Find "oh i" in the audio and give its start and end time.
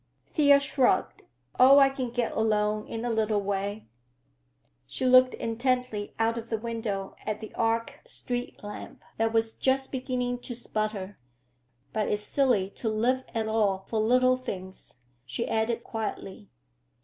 1.59-1.89